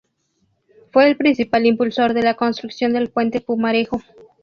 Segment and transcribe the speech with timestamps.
[0.91, 4.01] Fue el principal impulsor de la construcción del Puente Pumarejo.